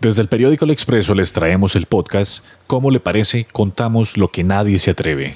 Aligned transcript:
Desde 0.00 0.22
el 0.22 0.28
periódico 0.28 0.64
El 0.64 0.70
Expreso 0.70 1.14
les 1.14 1.32
traemos 1.32 1.74
el 1.74 1.86
podcast 1.86 2.44
¿Cómo 2.66 2.90
le 2.90 3.00
parece? 3.00 3.46
Contamos 3.50 4.16
lo 4.16 4.28
que 4.28 4.44
nadie 4.44 4.78
se 4.78 4.90
atreve. 4.90 5.34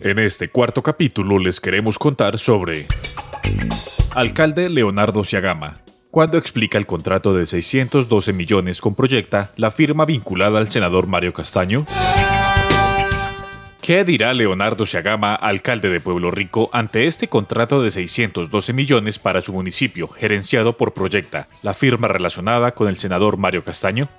En 0.00 0.18
este 0.18 0.48
cuarto 0.48 0.82
capítulo 0.82 1.38
les 1.38 1.60
queremos 1.60 1.98
contar 1.98 2.38
sobre 2.38 2.86
Alcalde 4.14 4.68
Leonardo 4.68 5.24
Ciagama. 5.24 5.80
Cuando 6.10 6.38
explica 6.38 6.78
el 6.78 6.86
contrato 6.86 7.34
de 7.34 7.46
612 7.46 8.32
millones 8.32 8.80
con 8.80 8.94
Proyecta, 8.94 9.52
la 9.56 9.70
firma 9.70 10.04
vinculada 10.04 10.58
al 10.58 10.70
senador 10.70 11.06
Mario 11.06 11.32
Castaño. 11.32 11.86
¿Qué 13.88 14.04
dirá 14.04 14.34
Leonardo 14.34 14.84
Ciagama, 14.84 15.34
alcalde 15.34 15.88
de 15.88 15.98
Pueblo 15.98 16.30
Rico, 16.30 16.68
ante 16.74 17.06
este 17.06 17.28
contrato 17.28 17.82
de 17.82 17.90
612 17.90 18.74
millones 18.74 19.18
para 19.18 19.40
su 19.40 19.54
municipio, 19.54 20.08
gerenciado 20.08 20.76
por 20.76 20.92
Proyecta, 20.92 21.48
la 21.62 21.72
firma 21.72 22.06
relacionada 22.06 22.72
con 22.72 22.88
el 22.88 22.98
senador 22.98 23.38
Mario 23.38 23.64
Castaño? 23.64 24.10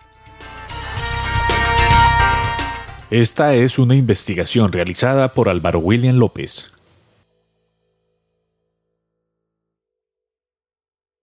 Esta 3.11 3.53
es 3.53 3.77
una 3.77 3.95
investigación 3.95 4.71
realizada 4.71 5.27
por 5.27 5.49
Álvaro 5.49 5.77
William 5.77 6.17
López. 6.17 6.74